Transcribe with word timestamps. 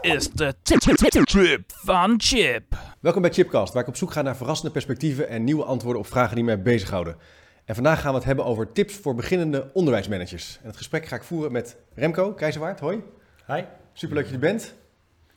Dit 0.00 0.14
is 0.14 0.30
de 0.30 0.54
trip 0.62 1.62
van 1.66 2.14
Chip. 2.16 2.76
Welkom 3.00 3.22
bij 3.22 3.32
Chipcast, 3.32 3.72
waar 3.72 3.82
ik 3.82 3.88
op 3.88 3.96
zoek 3.96 4.12
ga 4.12 4.22
naar 4.22 4.36
verrassende 4.36 4.72
perspectieven 4.72 5.28
en 5.28 5.44
nieuwe 5.44 5.64
antwoorden 5.64 6.00
op 6.00 6.06
vragen 6.08 6.34
die 6.34 6.44
mij 6.44 6.62
bezighouden. 6.62 7.16
En 7.64 7.74
vandaag 7.74 8.00
gaan 8.00 8.10
we 8.10 8.16
het 8.16 8.26
hebben 8.26 8.44
over 8.44 8.72
tips 8.72 8.94
voor 8.94 9.14
beginnende 9.14 9.70
onderwijsmanagers. 9.72 10.58
En 10.62 10.66
het 10.66 10.76
gesprek 10.76 11.06
ga 11.06 11.16
ik 11.16 11.22
voeren 11.22 11.52
met 11.52 11.76
Remco 11.94 12.32
Keizerwaard. 12.32 12.80
Hoi. 12.80 13.02
Hi. 13.46 13.62
Superleuk 13.92 14.24
dat 14.24 14.32
je 14.32 14.38
er 14.46 14.52
bent 14.52 14.74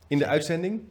in 0.08 0.18
de 0.18 0.26
uitzending. 0.26 0.82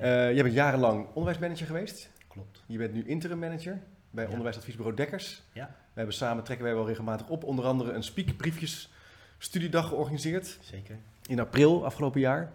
Uh, 0.00 0.34
je 0.36 0.42
bent 0.42 0.54
jarenlang 0.54 1.06
onderwijsmanager 1.06 1.66
geweest. 1.66 2.10
Klopt. 2.28 2.62
Je 2.66 2.78
bent 2.78 2.92
nu 2.92 3.04
interim 3.06 3.38
manager 3.38 3.80
bij 4.10 4.24
Ja. 4.24 4.30
onderwijsadviesbureau 4.30 4.96
Dekkers. 4.96 5.42
Ja, 5.52 5.66
We 5.66 5.96
hebben 5.96 6.14
samen, 6.14 6.44
trekken 6.44 6.66
wij 6.66 6.74
wel 6.74 6.86
regelmatig 6.86 7.28
op, 7.28 7.44
onder 7.44 7.64
andere 7.64 7.92
een 7.92 8.02
speakbriefjes 8.02 8.90
studiedag 9.38 9.88
georganiseerd 9.88 10.58
zeker. 10.60 10.96
in 11.26 11.40
april 11.40 11.84
afgelopen 11.84 12.20
jaar. 12.20 12.52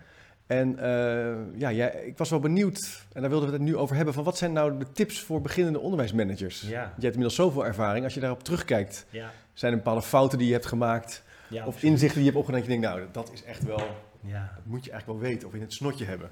En 0.48 0.80
eh, 0.80 1.59
ja, 1.59 1.72
jij, 1.72 2.04
ik 2.05 2.17
was 2.17 2.30
wel 2.30 2.40
benieuwd, 2.40 3.05
en 3.13 3.22
daar 3.22 3.30
wilden 3.30 3.49
we 3.49 3.53
het 3.55 3.63
nu 3.63 3.77
over 3.77 3.95
hebben, 3.95 4.13
van 4.13 4.23
wat 4.23 4.38
zijn 4.38 4.53
nou 4.53 4.77
de 4.77 4.91
tips 4.91 5.22
voor 5.22 5.42
beginnende 5.42 5.80
onderwijsmanagers? 5.80 6.61
Ja. 6.61 6.67
Je 6.69 6.78
hebt 6.88 7.03
inmiddels 7.03 7.36
zoveel 7.36 7.66
ervaring, 7.66 8.03
als 8.03 8.14
je 8.14 8.19
daarop 8.19 8.44
terugkijkt, 8.44 9.06
Ja. 9.09 9.31
zijn 9.53 9.72
er 9.72 9.78
bepaalde 9.78 10.02
fouten 10.02 10.38
die 10.38 10.47
je 10.47 10.53
hebt 10.53 10.66
gemaakt, 10.66 11.23
ja 11.47 11.61
of 11.61 11.67
absoluut. 11.67 11.92
inzichten 11.92 12.22
die 12.22 12.25
je 12.25 12.30
hebt 12.38 12.38
opgedaan, 12.38 12.61
dat 12.61 12.72
je 12.72 12.80
denkt, 12.80 12.95
nou, 12.95 13.08
dat 13.11 13.31
is 13.34 13.44
echt 13.44 13.64
wel, 13.64 13.78
dat 13.78 14.64
moet 14.64 14.86
je 14.86 14.92
eigenlijk 14.92 15.19
wel 15.19 15.30
weten, 15.30 15.47
of 15.47 15.53
in 15.53 15.61
het 15.61 15.73
snotje 15.73 16.06
hebben. 16.06 16.31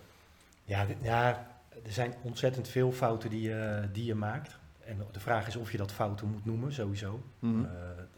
Ja, 0.64 0.86
ja, 1.02 1.48
er 1.86 1.92
zijn 1.92 2.14
ontzettend 2.22 2.68
veel 2.68 2.92
fouten 2.92 3.30
die 3.30 3.42
je, 3.42 3.82
die 3.92 4.06
je 4.06 4.16
maakt. 4.16 4.58
En 4.86 4.98
de 5.12 5.20
vraag 5.20 5.48
is 5.48 5.56
of 5.56 5.72
je 5.72 5.78
dat 5.78 5.92
fouten 5.92 6.28
moet 6.28 6.46
noemen, 6.46 6.74
sowieso. 6.74 7.24
Mhm. 7.40 7.64
Eh, 7.64 7.70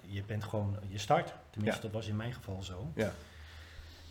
je 0.01 0.23
bent 0.27 0.43
gewoon 0.43 0.77
je 0.87 0.97
start. 0.97 1.33
Tenminste, 1.49 1.81
dat 1.81 1.91
was 1.91 2.07
in 2.07 2.15
mijn 2.15 2.33
geval 2.33 2.63
zo. 2.63 2.91
Ja. 2.95 3.11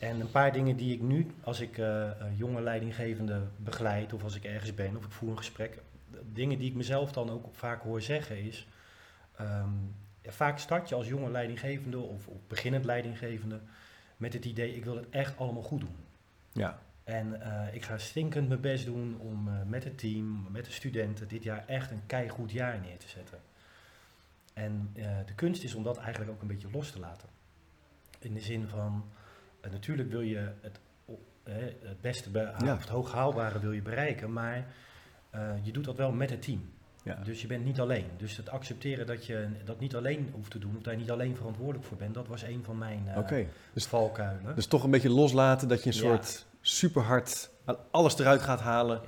En 0.05 0.21
een 0.21 0.31
paar 0.31 0.53
dingen 0.53 0.77
die 0.77 0.95
ik 0.95 1.01
nu, 1.01 1.27
als 1.43 1.61
ik 1.61 1.79
eh, 1.79 2.11
jonge 2.37 2.61
leidinggevende 2.61 3.43
begeleid, 3.57 4.13
of 4.13 4.23
als 4.23 4.35
ik 4.35 4.45
ergens 4.45 4.75
ben, 4.75 4.97
of 4.97 5.05
ik 5.05 5.11
voer 5.11 5.31
een 5.31 5.37
gesprek, 5.37 5.79
dingen 6.33 6.59
die 6.59 6.71
ik 6.71 6.77
mezelf 6.77 7.13
dan 7.13 7.31
ook 7.31 7.47
vaak 7.53 7.83
hoor 7.83 8.03
zeggen 8.03 8.39
is, 8.39 8.67
ehm, 9.37 9.71
ja, 10.23 10.31
vaak 10.31 10.59
start 10.59 10.89
je 10.89 10.95
als 10.95 11.09
jonge 11.09 11.31
leidinggevende 11.31 11.99
of, 11.99 12.27
of 12.27 12.47
beginnend 12.47 12.85
leidinggevende 12.85 13.61
met 14.17 14.33
het 14.33 14.45
idee, 14.45 14.77
ik 14.77 14.85
wil 14.85 14.97
het 14.97 15.11
echt 15.11 15.39
allemaal 15.39 15.63
goed 15.63 15.81
doen. 15.81 15.97
Ja, 16.53 16.79
En 17.05 17.41
eh, 17.41 17.75
ik 17.75 17.83
ga 17.83 17.99
stinkend 17.99 18.49
mijn 18.49 18.61
best 18.61 18.85
doen 18.85 19.17
om 19.19 19.49
eh, 19.49 19.55
met 19.67 19.85
het 19.85 19.99
team, 19.99 20.47
met 20.51 20.65
de 20.65 20.71
studenten, 20.71 21.29
dit 21.29 21.43
jaar 21.43 21.65
echt 21.67 21.91
een 21.91 22.07
keigoed 22.07 22.51
jaar 22.51 22.81
neer 22.81 22.99
te 22.99 23.09
zetten. 23.09 23.39
En 24.55 24.91
de 25.27 25.35
kunst 25.35 25.63
is 25.63 25.75
om 25.75 25.83
dat 25.83 25.99
eigenlijk 25.99 26.31
ook 26.31 26.43
een 26.43 26.49
beetje 26.49 26.71
los 26.71 26.91
te 26.91 26.99
laten. 26.99 27.29
In 28.19 28.35
de 28.35 28.41
zin 28.41 28.69
van, 28.69 29.05
eh, 29.65 29.71
natuurlijk 29.73 30.11
wil 30.11 30.21
je 30.21 30.49
het, 30.61 30.79
het 31.83 32.01
beste, 32.01 32.31
be- 32.31 32.53
Ja. 32.65 32.73
of 32.73 32.81
het 32.81 32.89
hoog 32.89 33.13
haalbare 33.13 33.59
wil 33.61 33.73
je 33.73 33.83
bereiken, 33.83 34.33
maar 34.33 34.67
eh, 35.31 35.41
je 35.63 35.73
doet 35.73 35.85
dat 35.85 35.97
wel 35.97 36.13
met 36.13 36.31
het 36.31 36.43
team. 36.43 36.71
ja. 37.03 37.15
Dus 37.25 37.41
je 37.41 37.47
bent 37.47 37.65
niet 37.65 37.81
alleen. 37.81 38.05
Dus 38.17 38.37
het 38.37 38.49
accepteren 38.49 39.07
dat 39.07 39.27
je 39.27 39.49
dat 39.65 39.81
niet 39.81 39.97
alleen 39.97 40.31
hoeft 40.35 40.51
te 40.51 40.59
doen, 40.59 40.77
of 40.77 40.83
daar 40.83 40.97
niet 40.97 41.11
alleen 41.11 41.37
verantwoordelijk 41.37 41.85
voor 41.85 41.97
bent, 41.97 42.15
dat 42.15 42.27
was 42.27 42.43
een 42.43 42.65
van 42.65 42.79
mijn 42.79 43.09
oké. 43.17 43.47
Dus, 43.73 43.87
valkuilen. 43.87 44.55
dus 44.55 44.67
toch 44.67 44.85
een 44.85 44.91
beetje 44.91 45.11
loslaten 45.11 45.69
dat 45.69 45.81
je 45.83 45.87
een 45.87 45.95
soort 45.97 46.47
super 46.61 47.03
hard 47.03 47.51
alles 47.91 48.19
eruit 48.19 48.43
gaat 48.43 48.61
halen. 48.61 49.01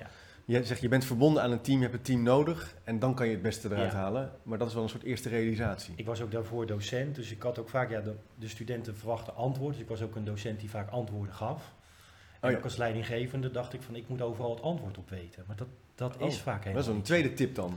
Je 0.48 0.64
zegt, 0.64 0.80
je 0.80 0.88
bent 0.88 1.04
verbonden 1.04 1.42
aan 1.42 1.50
een 1.52 1.60
team, 1.60 1.76
je 1.76 1.82
hebt 1.82 1.94
het 1.96 2.04
team 2.04 2.22
nodig 2.22 2.74
en 2.84 2.98
dan 2.98 3.14
kan 3.14 3.26
je 3.26 3.32
het 3.32 3.42
beste 3.42 3.68
eruit 3.68 3.92
Ja. 3.92 3.98
halen. 3.98 4.30
Maar 4.42 4.58
dat 4.58 4.68
is 4.68 4.74
wel 4.74 4.82
een 4.82 4.88
soort 4.88 5.02
eerste 5.02 5.28
realisatie. 5.28 5.92
Ik 5.96 6.06
was 6.06 6.20
ook 6.20 6.30
daarvoor 6.30 6.66
docent, 6.66 7.14
dus 7.14 7.30
ik 7.30 7.42
had 7.42 7.58
ook 7.58 7.68
vaak, 7.68 7.90
ja, 7.90 8.00
de, 8.00 8.14
de 8.34 8.48
studenten 8.48 8.96
verwachten 8.96 9.34
antwoord. 9.34 9.72
Dus 9.72 9.82
ik 9.82 9.88
was 9.88 10.02
ook 10.02 10.14
een 10.16 10.24
docent 10.24 10.60
die 10.60 10.70
vaak 10.70 10.90
antwoorden 10.90 11.34
gaf. 11.34 11.74
En 12.40 12.48
Oh 12.48 12.50
ja. 12.50 12.56
ook 12.56 12.64
als 12.64 12.76
leidinggevende 12.76 13.50
dacht 13.50 13.72
ik 13.72 13.82
van, 13.82 13.96
ik 13.96 14.08
moet 14.08 14.22
overal 14.22 14.50
het 14.50 14.62
antwoord 14.62 14.98
op 14.98 15.10
weten. 15.10 15.44
Maar 15.46 15.56
dat, 15.56 15.68
dat 15.94 16.16
Oh, 16.16 16.28
is 16.28 16.38
vaak 16.40 16.54
Dat 16.54 16.62
helemaal 16.62 16.80
is 16.82 16.86
wel 16.88 16.96
een 16.96 17.02
tweede 17.02 17.32
tip 17.34 17.54
dan. 17.54 17.74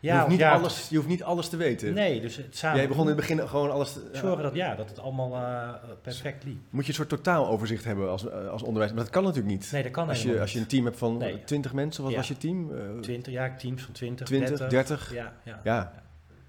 Je, 0.00 0.12
hoeft 0.12 0.28
niet 0.28 0.42
alles, 0.42 0.88
je 0.88 0.96
hoeft 0.96 1.08
niet 1.08 1.22
alles 1.22 1.48
te 1.48 1.56
weten. 1.56 1.94
Nee, 1.94 2.20
dus 2.20 2.36
het 2.36 2.56
samen 2.56 2.78
Jij 2.78 2.88
begon 2.88 3.02
in 3.02 3.08
het 3.08 3.16
begin 3.16 3.48
gewoon 3.48 3.70
alles... 3.70 3.92
te- 3.92 4.08
zorgen 4.12 4.42
dat, 4.42 4.54
ja, 4.54 4.74
dat 4.74 4.88
het 4.88 4.98
allemaal 4.98 5.34
eh, 5.36 5.74
perfect 6.02 6.44
liep. 6.44 6.58
Moet 6.70 6.82
je 6.82 6.88
een 6.88 6.94
soort 6.94 7.08
totaaloverzicht 7.08 7.84
hebben 7.84 8.10
als, 8.10 8.28
eh, 8.28 8.48
als 8.48 8.62
onderwijs. 8.62 8.92
Maar 8.92 9.02
dat 9.02 9.12
kan 9.12 9.22
natuurlijk 9.22 9.54
niet. 9.54 9.72
Nee, 9.72 9.82
dat 9.82 9.92
kan 9.92 10.08
als, 10.08 10.22
je, 10.22 10.40
als 10.40 10.52
je 10.52 10.58
een 10.58 10.66
team 10.66 10.84
hebt 10.84 10.98
van 10.98 11.16
Nee. 11.16 11.44
20 11.44 11.72
mensen, 11.72 12.04
wat 12.04 12.14
was 12.14 12.28
je 12.28 12.36
team? 12.36 12.70
Eh, 12.76 12.98
20, 13.00 13.32
ja, 13.32 13.54
teams 13.56 13.82
van 13.82 13.92
20, 13.94 14.26
20, 14.26 14.48
30. 14.58 14.68
30. 14.68 15.14
Ja, 15.14 15.32
ja. 15.64 15.92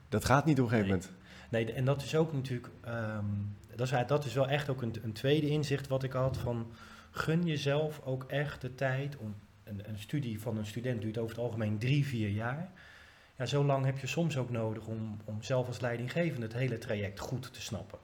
Dat 0.10 0.26
gaat 0.26 0.46
niet 0.46 0.60
op 0.60 0.64
een 0.66 0.70
gegeven 0.72 0.92
Nee. 0.92 1.00
moment. 1.02 1.18
Nee, 1.68 1.74
en 1.74 1.86
dat 1.86 2.02
is 2.04 2.16
ook 2.16 2.34
natuurlijk, 2.34 2.70
ehm, 2.84 3.26
dat, 3.76 3.92
is, 3.92 3.94
dat 4.08 4.26
is 4.26 4.34
wel 4.34 4.48
echt 4.48 4.70
ook 4.70 4.82
een, 4.82 4.96
een 5.04 5.14
tweede 5.14 5.50
inzicht 5.50 5.88
wat 5.88 6.04
ik 6.04 6.12
had 6.12 6.38
van 6.38 6.72
gun 7.12 7.44
jezelf 7.46 8.02
ook 8.04 8.24
echt 8.28 8.62
de 8.62 8.76
tijd 8.76 9.18
om 9.18 9.36
een, 9.64 9.82
een 9.88 10.00
studie 10.00 10.42
van 10.42 10.58
een 10.58 10.66
student 10.66 11.02
duurt 11.02 11.18
over 11.18 11.36
het 11.36 11.46
algemeen 11.46 11.78
drie, 11.78 12.06
vier 12.06 12.30
jaar. 12.30 12.72
Ja, 13.40 13.46
zo 13.46 13.64
lang 13.64 13.86
heb 13.86 13.98
je 13.98 14.08
soms 14.08 14.38
ook 14.38 14.50
nodig 14.50 14.86
om, 14.86 15.18
om 15.26 15.42
zelf 15.44 15.68
als 15.68 15.80
leidinggevende 15.80 16.46
het 16.46 16.56
hele 16.56 16.78
traject 16.78 17.20
goed 17.20 17.54
te 17.54 17.62
snappen. 17.62 18.00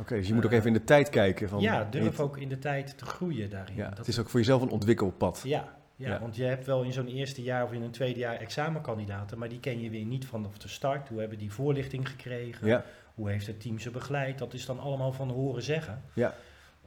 Oké, 0.00 0.14
dus 0.14 0.28
je 0.28 0.34
moet 0.34 0.44
ook 0.44 0.52
even 0.52 0.66
in 0.66 0.72
de 0.72 0.84
tijd 0.84 1.08
kijken. 1.08 1.48
Van, 1.48 1.60
ja, 1.60 1.84
durf 1.84 2.20
ook 2.20 2.36
in 2.38 2.48
de 2.48 2.58
tijd 2.58 2.98
te 2.98 3.04
groeien 3.04 3.50
daarin. 3.50 3.76
Ja, 3.76 3.88
Dat- 3.88 3.98
het 3.98 4.08
is 4.08 4.18
ook 4.18 4.28
voor 4.28 4.40
jezelf 4.40 4.62
een 4.62 4.70
ontwikkelpad. 4.70 5.40
ja, 5.44 5.76
ja, 5.96 6.08
Ja. 6.08 6.20
want 6.20 6.36
je 6.36 6.44
hebt 6.44 6.66
wel 6.66 6.82
in 6.82 6.92
zo'n 6.92 7.06
eerste 7.08 7.42
jaar 7.42 7.64
of 7.64 7.72
in 7.72 7.82
een 7.82 7.90
tweede 7.90 8.18
jaar 8.18 8.36
examenkandidaten, 8.36 9.38
maar 9.38 9.48
die 9.48 9.60
ken 9.60 9.80
je 9.80 9.90
weer 9.90 10.04
niet 10.04 10.26
vanaf 10.26 10.58
de 10.58 10.68
start. 10.68 11.08
Hoe 11.08 11.20
hebben 11.20 11.38
die 11.38 11.52
voorlichting 11.52 12.08
gekregen? 12.08 12.66
Ja, 12.66 12.84
Hoe 13.14 13.30
heeft 13.30 13.46
het 13.46 13.60
team 13.60 13.78
ze 13.78 13.90
begeleid? 13.90 14.38
Dat 14.38 14.54
is 14.54 14.66
dan 14.66 14.78
allemaal 14.80 15.12
van 15.12 15.30
horen 15.30 15.62
zeggen. 15.62 16.02
Ja. 16.12 16.34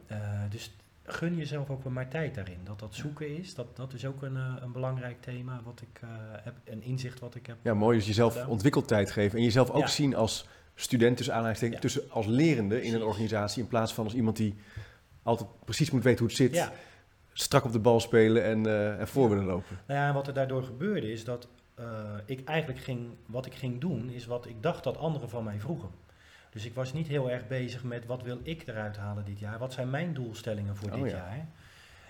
Eh, 0.06 0.18
dus 0.50 0.74
gun 1.04 1.36
jezelf 1.36 1.70
ook 1.70 1.82
wel 1.82 1.92
maar 1.92 2.08
tijd 2.08 2.34
daarin. 2.34 2.58
Dat 2.64 2.78
dat 2.78 2.94
zoeken 2.94 3.36
is, 3.38 3.54
dat, 3.54 3.76
dat 3.76 3.92
is 3.92 4.06
ook 4.06 4.22
een, 4.22 4.36
eh, 4.36 4.54
een 4.60 4.72
belangrijk 4.72 5.20
thema 5.22 5.60
wat 5.64 5.80
ik 5.80 6.00
eh, 6.02 6.08
heb, 6.42 6.54
een 6.64 6.82
inzicht 6.82 7.20
wat 7.20 7.34
ik 7.34 7.46
heb. 7.46 7.56
ja, 7.62 7.74
mooi. 7.74 7.96
Dus 7.98 8.06
jezelf 8.06 8.32
Gedaan. 8.32 8.48
ontwikkeltijd 8.48 9.10
geven. 9.10 9.38
En 9.38 9.44
jezelf 9.44 9.70
ook 9.70 9.80
Ja. 9.80 9.86
zien 9.86 10.14
als 10.14 10.46
student, 10.74 11.16
tussen 11.16 11.34
aanhalingstekens, 11.34 11.82
Ja. 11.82 11.88
tussen 11.88 12.10
als 12.10 12.26
lerende 12.26 12.82
in 12.82 12.94
een 12.94 13.02
organisatie. 13.02 13.62
In 13.62 13.68
plaats 13.68 13.94
van 13.94 14.04
als 14.04 14.14
iemand 14.14 14.36
die 14.36 14.54
altijd 15.22 15.48
precies 15.64 15.90
moet 15.90 16.02
weten 16.02 16.18
hoe 16.18 16.28
het 16.28 16.36
zit. 16.36 16.54
Ja, 16.54 16.72
Strak 17.32 17.64
op 17.64 17.72
de 17.72 17.78
bal 17.78 18.00
spelen 18.00 18.44
en, 18.44 18.66
eh 18.66 19.00
en 19.00 19.08
voor 19.08 19.28
willen 19.28 19.44
lopen. 19.44 19.78
nou 19.86 20.00
ja, 20.00 20.08
en 20.08 20.14
wat 20.14 20.26
er 20.26 20.34
daardoor 20.34 20.62
gebeurde 20.62 21.12
is 21.12 21.24
dat 21.24 21.48
ik 22.26 22.44
eigenlijk 22.48 22.78
ging, 22.80 23.08
wat 23.26 23.46
ik 23.46 23.54
ging 23.54 23.80
doen, 23.80 24.10
is 24.10 24.26
wat 24.26 24.46
ik 24.46 24.62
dacht 24.62 24.84
dat 24.84 24.96
anderen 24.96 25.28
van 25.28 25.44
mij 25.44 25.60
vroegen. 25.60 25.88
Dus 26.52 26.64
ik 26.64 26.74
was 26.74 26.92
niet 26.92 27.06
heel 27.06 27.30
erg 27.30 27.46
bezig 27.48 27.82
met 27.84 28.06
wat 28.06 28.22
wil 28.22 28.38
ik 28.42 28.62
eruit 28.66 28.96
halen 28.96 29.24
dit 29.24 29.38
jaar, 29.38 29.58
wat 29.58 29.72
zijn 29.72 29.90
mijn 29.90 30.14
doelstellingen 30.14 30.76
voor 30.76 30.90
Oh 30.90 31.02
dit 31.02 31.10
ja. 31.10 31.16
jaar. 31.16 31.46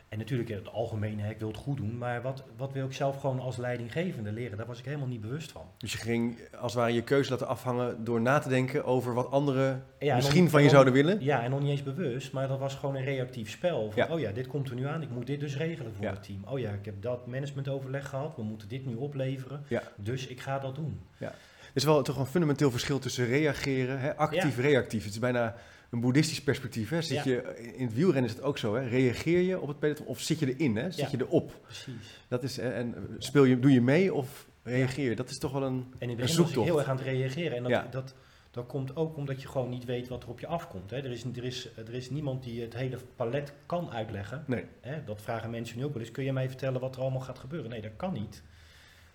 En 0.08 0.19
natuurlijk 0.19 0.48
in 0.48 0.56
het 0.56 0.72
algemeen, 0.72 1.20
hè, 1.20 1.30
ik 1.30 1.38
wil 1.38 1.48
het 1.48 1.56
goed 1.56 1.76
doen, 1.76 1.98
maar 1.98 2.22
wat, 2.22 2.44
wat 2.56 2.72
wil 2.72 2.86
ik 2.86 2.92
zelf 2.92 3.20
gewoon 3.20 3.41
als 3.41 3.56
leidinggevende 3.56 4.32
leren, 4.32 4.56
daar 4.56 4.66
was 4.66 4.78
ik 4.78 4.84
helemaal 4.84 5.06
niet 5.08 5.20
bewust 5.20 5.53
van. 5.53 5.62
Dus 5.78 5.92
je 5.92 5.98
ging 5.98 6.38
als 6.60 6.72
het 6.72 6.80
ware 6.80 6.94
je 6.94 7.03
keuze 7.03 7.30
laten 7.30 7.47
afhangen 7.47 8.04
door 8.04 8.20
na 8.20 8.38
te 8.38 8.48
denken 8.48 8.84
over 8.84 9.14
wat 9.14 9.30
anderen 9.30 9.84
Ja, 9.98 10.10
en 10.10 10.16
misschien 10.16 10.50
van 10.50 10.62
je 10.62 10.69
zouden 10.69 10.92
willen. 10.92 11.22
Ja, 11.22 11.42
en 11.42 11.50
nog 11.50 11.60
niet 11.60 11.70
eens 11.70 11.82
bewust, 11.82 12.32
maar 12.32 12.48
dat 12.48 12.59
was 12.59 12.74
gewoon 12.74 12.94
een 12.97 13.04
reactief 13.04 13.50
spel. 13.50 13.91
Van, 13.91 14.04
Ja. 14.06 14.12
oh 14.14 14.20
ja, 14.20 14.32
dit 14.32 14.47
komt 14.47 14.69
er 14.69 14.74
nu 14.74 14.86
aan, 14.86 15.03
ik 15.03 15.10
moet 15.10 15.26
dit 15.26 15.41
dus 15.41 15.56
regelen 15.56 15.94
voor 15.94 16.04
Ja. 16.04 16.10
het 16.10 16.22
team. 16.22 16.44
Oh 16.44 16.59
ja, 16.59 16.70
ik 16.70 16.84
heb 16.84 17.03
dat 17.03 17.27
managementoverleg 17.27 18.09
gehad, 18.09 18.36
we 18.36 18.42
moeten 18.42 18.68
dit 18.68 18.86
nu 18.86 18.95
opleveren, 18.95 19.65
Ja. 19.68 19.83
dus 19.97 20.27
ik 20.27 20.41
ga 20.41 20.59
dat 20.59 20.74
doen. 20.74 21.00
Er 21.18 21.33
is 21.72 21.84
wel 21.84 22.03
toch 22.03 22.19
een 22.19 22.27
fundamenteel 22.27 22.71
verschil 22.71 22.98
tussen 22.98 23.27
reageren, 23.27 24.01
hè, 24.01 24.16
actief, 24.16 24.59
reactief. 24.59 25.04
Het 25.04 25.13
is 25.13 25.19
bijna 25.19 25.54
een 25.91 26.01
boeddhistisch 26.01 26.42
perspectief. 26.42 26.91
Hè. 26.91 27.03
Zit 27.03 27.24
Ja. 27.24 27.30
je, 27.30 27.72
in 27.77 27.84
het 27.86 27.95
wielrennen 27.95 28.30
is 28.30 28.36
het 28.36 28.42
ook 28.45 28.59
zo. 28.59 28.74
Hè. 28.74 28.89
Reageer 28.89 29.41
je 29.41 29.60
op 29.60 29.69
het 29.69 29.78
peloton 29.78 30.07
of 30.07 30.21
zit 30.21 30.39
je 30.39 30.54
erin? 30.54 30.77
Hè? 30.77 30.91
Zit 30.91 31.01
Ja. 31.10 31.19
je 31.19 31.24
erop? 31.24 31.53
Precies. 31.63 32.21
Dat 32.28 32.42
is, 32.42 32.59
en 32.59 32.95
speel 33.19 33.45
je, 33.45 33.59
doe 33.59 33.72
je 33.72 33.80
mee 33.80 34.15
of 34.15 34.47
reageer 34.63 35.09
je? 35.10 35.16
Dat 35.16 35.30
is 35.30 35.39
toch 35.39 35.53
wel 35.53 35.63
een, 35.63 35.72
En 35.74 35.83
in 35.83 35.84
het 36.01 36.01
een 36.10 36.16
begin 36.16 36.34
zoektocht. 36.34 36.66
heel 36.66 36.78
erg 36.78 36.89
aan 36.89 36.97
het 36.97 37.04
reageren. 37.04 37.57
En 37.57 37.63
dat, 37.63 37.72
Ja. 37.72 37.86
dat, 37.91 38.15
dat 38.51 38.66
komt 38.66 38.97
ook 38.97 39.16
omdat 39.16 39.42
je 39.42 39.48
gewoon 39.48 39.71
niet 39.71 39.84
weet 39.84 40.09
wat 40.09 40.22
er 40.22 40.28
op 40.28 40.41
je 40.41 40.47
afkomt. 40.47 40.91
Hè. 40.91 40.97
Er, 40.97 41.10
is, 41.10 41.24
er, 41.24 41.45
is, 41.45 41.69
er 41.77 41.95
is 41.95 42.10
niemand 42.10 42.42
die 42.42 42.60
het 42.60 42.74
hele 42.74 42.98
palet 43.16 43.53
kan 43.66 43.91
uitleggen. 43.91 44.45
Nee. 44.47 44.65
Hè. 44.80 45.04
Dat 45.04 45.22
vragen 45.22 45.51
mensen 45.51 45.78
nu 45.78 45.84
ook 45.84 45.92
wel 45.92 46.03
eens. 46.03 46.10
Kun 46.10 46.24
je 46.24 46.33
mij 46.33 46.48
vertellen 46.48 46.80
wat 46.80 46.95
er 46.97 47.01
allemaal 47.03 47.21
gaat 47.21 47.39
gebeuren? 47.39 47.71
Nee, 47.71 47.80
dat 47.83 47.97
kan 47.97 48.13
niet. 48.13 48.42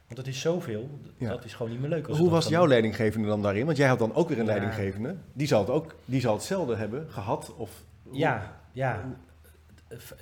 Want 0.08 0.20
het 0.20 0.28
is 0.28 0.42
zoveel, 0.42 0.90
Ja. 1.18 1.30
dat 1.30 1.46
is 1.46 1.54
gewoon 1.54 1.72
niet 1.72 1.82
meer 1.82 1.90
leuk. 1.90 2.08
als 2.08 2.18
Hoe 2.18 2.30
dat 2.30 2.36
was 2.36 2.48
jouw 2.48 2.68
leidinggevende 2.68 3.28
dan 3.28 3.42
daarin? 3.42 3.66
Want 3.66 3.78
jij 3.78 3.88
had 3.88 4.00
dan 4.00 4.14
ook 4.14 4.30
weer 4.30 4.40
een 4.40 4.46
Ja. 4.46 4.50
leidinggevende. 4.52 5.16
Die 5.34 5.48
zal 5.48 5.60
het 5.60 5.70
ook 5.70 5.96
die 6.06 6.22
zal 6.22 6.34
hetzelfde 6.34 6.76
hebben 6.76 7.06
gehad. 7.10 7.54
Of. 7.58 7.84
Ja, 8.12 8.60
ja. 8.72 9.04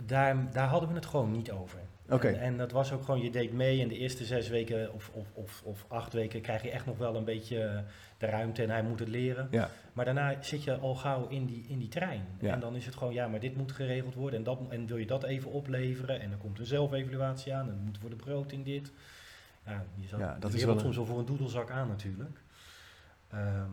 daar, 0.05 0.51
daar 0.53 0.67
hadden 0.67 0.89
we 0.89 0.95
het 0.95 1.05
gewoon 1.05 1.31
niet 1.31 1.51
over. 1.51 1.79
Oké. 2.09 2.27
En, 2.27 2.39
en 2.39 2.57
dat 2.57 2.71
was 2.71 2.91
ook 2.91 3.03
gewoon, 3.03 3.21
je 3.21 3.29
deed 3.31 3.53
mee 3.53 3.81
en 3.81 3.87
de 3.87 3.97
eerste 3.97 4.25
zes 4.25 4.47
weken 4.49 4.93
of, 4.93 5.11
of, 5.13 5.25
of, 5.33 5.61
of 5.65 5.85
acht 5.87 6.13
weken 6.13 6.41
krijg 6.41 6.61
je 6.63 6.69
echt 6.71 6.85
nog 6.85 6.97
wel 6.97 7.15
een 7.15 7.23
beetje 7.23 7.83
de 8.17 8.25
ruimte 8.25 8.63
en 8.63 8.69
hij 8.69 8.83
moet 8.83 8.99
het 8.99 9.07
leren. 9.07 9.47
Ja. 9.51 9.69
Maar 9.93 10.05
daarna 10.05 10.35
zit 10.41 10.63
je 10.63 10.77
al 10.77 10.95
gauw 10.95 11.27
in 11.27 11.45
die, 11.45 11.65
in 11.67 11.79
die 11.79 11.87
trein. 11.87 12.25
Ja. 12.39 12.53
En 12.53 12.59
dan 12.59 12.75
is 12.75 12.85
het 12.85 12.95
gewoon, 12.95 13.13
ja, 13.13 13.27
maar 13.27 13.39
dit 13.39 13.55
moet 13.57 13.71
geregeld 13.71 14.13
worden 14.13 14.39
en, 14.39 14.45
dat, 14.45 14.59
en 14.69 14.87
wil 14.87 14.97
je 14.97 15.05
dat 15.05 15.23
even 15.23 15.51
opleveren 15.51 16.19
en 16.21 16.29
dan 16.29 16.39
komt 16.39 16.59
een 16.59 16.65
zelfevaluatie 16.65 17.53
aan 17.53 17.67
en 17.69 17.75
dan 17.75 17.85
moet 17.85 17.99
worden 18.01 18.17
brood 18.17 18.51
in 18.51 18.63
dit. 18.63 18.91
Ja, 19.65 19.85
je 19.95 20.07
zat 20.07 20.19
Ja, 20.19 20.37
dat 20.39 20.53
is 20.53 20.63
wel 20.63 20.79
soms 20.79 20.95
wel 20.95 21.05
voor 21.05 21.19
een 21.19 21.25
doedelzak 21.25 21.69
aan 21.71 21.87
natuurlijk. 21.87 22.41
Ehm, 23.27 23.69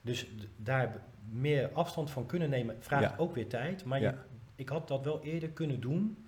dus 0.00 0.26
daar 0.56 0.96
meer 1.30 1.70
afstand 1.72 2.10
van 2.10 2.26
kunnen 2.26 2.50
nemen 2.50 2.76
vraagt 2.80 3.02
Ja. 3.10 3.14
ook 3.16 3.34
weer 3.34 3.48
tijd. 3.48 3.84
Maar 3.84 4.00
Ja. 4.00 4.10
je, 4.10 4.16
ik 4.54 4.68
had 4.68 4.88
dat 4.88 5.04
wel 5.04 5.22
eerder 5.22 5.48
kunnen 5.48 5.80
doen 5.80 6.26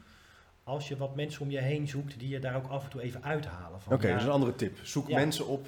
als 0.64 0.88
je 0.88 0.96
wat 0.96 1.16
mensen 1.16 1.40
om 1.42 1.50
je 1.50 1.58
heen 1.60 1.88
zoekt 1.88 2.18
die 2.18 2.28
je 2.28 2.38
daar 2.38 2.56
ook 2.56 2.66
af 2.68 2.84
en 2.84 2.90
toe 2.90 3.00
even 3.02 3.22
uithalen. 3.24 3.80
Van, 3.80 3.92
Oké, 3.92 4.06
ja, 4.06 4.12
dat 4.12 4.20
is 4.20 4.26
een 4.26 4.32
andere 4.32 4.54
tip. 4.54 4.78
Zoek 4.82 5.08
mensen 5.12 5.46
op 5.46 5.66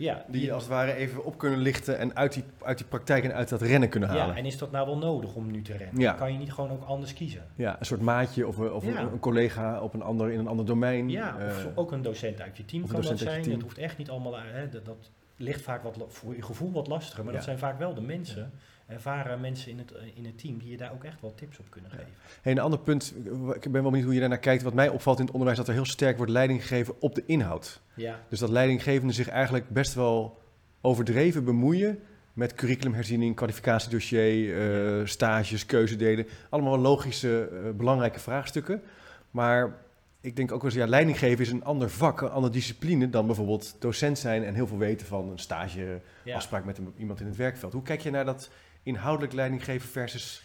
ja, 0.00 0.24
die 0.28 0.44
je 0.44 0.52
als 0.52 0.62
het 0.62 0.72
ware 0.72 0.94
even 0.94 1.24
op 1.24 1.38
kunnen 1.38 1.58
lichten 1.58 1.98
en 1.98 2.16
uit 2.16 2.32
die, 2.32 2.44
uit 2.62 2.78
die 2.78 2.86
praktijk 2.86 3.24
en 3.24 3.34
uit 3.34 3.48
dat 3.48 3.62
rennen 3.62 3.88
kunnen 3.88 4.08
halen. 4.08 4.26
ja, 4.26 4.36
en 4.36 4.44
is 4.44 4.58
dat 4.58 4.70
nou 4.70 4.86
wel 4.86 4.98
nodig 4.98 5.34
om 5.34 5.50
nu 5.50 5.62
te 5.62 5.76
rennen? 5.76 6.00
Ja. 6.00 6.12
Kan 6.12 6.32
je 6.32 6.38
niet 6.38 6.52
gewoon 6.52 6.70
ook 6.70 6.84
anders 6.84 7.12
kiezen? 7.12 7.42
Ja, 7.54 7.76
een 7.78 7.86
soort 7.86 8.00
maatje 8.00 8.46
of, 8.46 8.56
een- 8.58 8.72
of 8.72 8.84
een- 8.86 8.92
Ja. 8.92 9.00
een 9.00 9.18
collega 9.18 9.80
op 9.80 9.94
een 9.94 10.02
ander, 10.02 10.30
in 10.30 10.38
een 10.38 10.48
ander 10.48 10.66
domein. 10.66 11.08
Ja, 11.10 11.36
of 11.48 11.64
Eh, 11.64 11.70
ook 11.74 11.92
een 11.92 12.02
docent 12.02 12.40
uit 12.40 12.56
je 12.56 12.64
team 12.64 12.86
kan 12.86 13.00
dat 13.02 13.18
zijn. 13.18 13.50
Het 13.50 13.62
hoeft 13.62 13.78
echt 13.78 13.98
niet 13.98 14.10
allemaal... 14.10 14.34
Hè, 14.38 14.68
dat, 14.68 14.84
dat 14.84 15.10
ligt 15.36 15.62
vaak 15.62 15.82
wat, 15.82 15.96
voor 16.08 16.36
je 16.36 16.42
gevoel 16.42 16.72
wat 16.72 16.86
lastiger. 16.86 17.24
Maar 17.24 17.32
dat 17.32 17.44
zijn 17.44 17.58
vaak 17.58 17.78
wel 17.78 17.94
de 17.94 18.00
mensen, 18.00 18.52
ervaren 18.90 19.40
mensen 19.40 19.70
in 19.70 19.78
het, 19.78 19.92
eh, 19.92 20.02
in 20.14 20.24
het 20.24 20.38
team... 20.38 20.58
die 20.58 20.70
je 20.70 20.76
daar 20.76 20.92
ook 20.92 21.04
echt 21.04 21.20
wel 21.20 21.34
tips 21.34 21.58
op 21.58 21.70
kunnen 21.70 21.90
geven. 21.90 22.12
Hey, 22.42 22.52
een 22.52 22.58
ander 22.58 22.78
punt, 22.78 23.14
ik 23.54 23.72
ben 23.72 23.82
wel 23.82 23.82
benieuwd 23.82 24.04
hoe 24.04 24.14
je 24.14 24.20
daarnaar 24.20 24.38
kijkt. 24.38 24.62
Wat 24.62 24.74
mij 24.74 24.88
opvalt 24.88 25.18
in 25.18 25.24
het 25.24 25.32
onderwijs, 25.32 25.58
dat 25.58 25.68
er 25.68 25.74
heel 25.74 25.84
sterk 25.84 26.16
wordt 26.16 26.32
leiding 26.32 26.60
gegeven 26.60 26.94
op 27.00 27.14
de 27.14 27.22
inhoud. 27.26 27.80
Ja, 27.94 28.20
Dus 28.28 28.38
dat 28.38 28.48
leidinggevenden 28.48 29.14
zich 29.14 29.28
eigenlijk 29.28 29.68
best 29.68 29.94
wel 29.94 30.38
overdreven 30.80 31.44
bemoeien 31.44 31.98
met 32.32 32.54
curriculumherziening, 32.54 33.36
kwalificatiedossier, 33.36 35.00
eh, 35.00 35.06
stages, 35.06 35.66
keuzedelen. 35.66 36.26
Allemaal 36.48 36.78
logische, 36.78 37.48
eh, 37.52 37.70
belangrijke 37.70 38.20
vraagstukken. 38.20 38.82
Maar 39.30 39.76
ik 40.20 40.36
denk 40.36 40.52
ook 40.52 40.62
wel 40.62 40.70
eens, 40.70 40.80
ja, 40.80 40.86
leidinggeven 40.86 41.44
is 41.44 41.50
een 41.50 41.64
ander 41.64 41.90
vak, 41.90 42.20
een 42.20 42.30
andere 42.30 42.52
discipline 42.52 43.10
dan 43.10 43.26
bijvoorbeeld 43.26 43.76
docent 43.78 44.18
zijn 44.18 44.44
en 44.44 44.54
heel 44.54 44.66
veel 44.66 44.78
weten 44.78 45.06
van 45.06 45.30
een 45.30 45.38
stage, 45.38 46.00
ja. 46.24 46.36
afspraak 46.36 46.64
met 46.64 46.78
een- 46.78 46.94
iemand 46.96 47.20
in 47.20 47.26
het 47.26 47.36
werkveld. 47.36 47.72
Hoe 47.72 47.82
kijk 47.82 48.00
je 48.00 48.10
naar 48.10 48.24
dat 48.24 48.50
inhoudelijk 48.82 49.32
leidinggeven 49.32 49.88
versus 49.88 50.42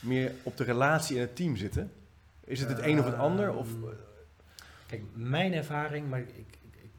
meer 0.00 0.32
op 0.42 0.56
de 0.56 0.64
relatie 0.64 1.14
in 1.14 1.20
het 1.20 1.36
team 1.36 1.56
zitten? 1.56 1.92
Is 2.44 2.60
het 2.60 2.68
het 2.68 2.78
een 2.82 2.98
of 2.98 3.04
het 3.04 3.14
ander? 3.14 3.54
Of, 3.54 3.68
Ehm, 3.72 3.84
Kijk, 4.86 5.02
mijn 5.12 5.52
ervaring, 5.52 6.08
maar 6.08 6.20
ik, 6.20 6.28
ik, 6.28 6.58
ik, 6.82 6.90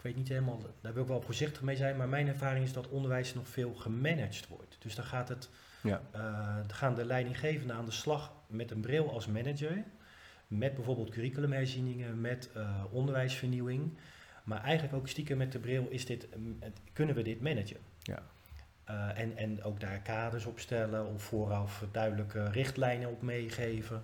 weet 0.00 0.16
niet 0.16 0.28
helemaal, 0.28 0.60
daar 0.80 0.92
wil 0.92 1.02
ik 1.02 1.08
wel 1.08 1.20
voorzichtig 1.22 1.62
mee 1.62 1.76
zijn, 1.76 1.96
maar 1.96 2.08
mijn 2.08 2.28
ervaring 2.28 2.64
is 2.64 2.72
dat 2.72 2.88
onderwijs 2.88 3.34
nog 3.34 3.48
veel 3.48 3.74
gemanaged 3.74 4.48
wordt. 4.48 4.76
Dus 4.78 4.94
dan 4.94 5.04
gaat 5.04 5.28
het, 5.28 5.48
ja, 5.82 6.00
eh, 6.10 6.20
dan 6.56 6.74
gaan 6.76 6.94
de 6.94 7.04
leidinggevenden 7.04 7.76
aan 7.76 7.84
de 7.84 7.90
slag 7.90 8.32
met 8.46 8.70
een 8.70 8.80
bril 8.80 9.10
als 9.12 9.26
manager, 9.26 9.84
met 10.48 10.74
bijvoorbeeld 10.74 11.10
curriculumherzieningen, 11.10 12.20
met 12.20 12.50
eh, 12.54 12.84
onderwijsvernieuwing, 12.90 13.90
maar 14.44 14.62
eigenlijk 14.62 14.94
ook 14.94 15.08
stiekem 15.08 15.36
met 15.36 15.52
de 15.52 15.58
bril 15.58 15.86
is 15.88 16.06
dit, 16.06 16.36
mm, 16.36 16.58
kunnen 16.92 17.14
we 17.14 17.22
dit 17.22 17.40
managen? 17.40 17.78
ja. 18.02 18.22
Eh, 18.84 19.18
en, 19.18 19.36
en 19.36 19.62
ook 19.62 19.80
daar 19.80 19.98
kaders 19.98 20.46
op 20.46 20.58
stellen 20.58 21.06
of 21.06 21.22
vooraf 21.22 21.84
duidelijke 21.92 22.50
richtlijnen 22.50 23.10
op 23.10 23.22
meegeven. 23.22 24.02